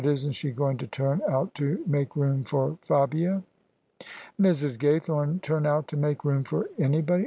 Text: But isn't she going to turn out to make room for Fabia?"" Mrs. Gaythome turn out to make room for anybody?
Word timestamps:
But 0.03 0.09
isn't 0.09 0.31
she 0.31 0.49
going 0.49 0.77
to 0.77 0.87
turn 0.87 1.21
out 1.29 1.53
to 1.61 1.83
make 1.85 2.15
room 2.15 2.43
for 2.43 2.79
Fabia?"" 2.81 3.43
Mrs. 4.41 4.75
Gaythome 4.75 5.43
turn 5.43 5.67
out 5.67 5.87
to 5.89 5.95
make 5.95 6.25
room 6.25 6.43
for 6.43 6.71
anybody? 6.79 7.19